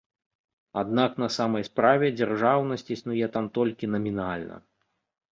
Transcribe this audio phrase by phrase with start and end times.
[0.81, 4.57] Аднак на самай справе дзяржаўнасць існуе там толькі намінальна.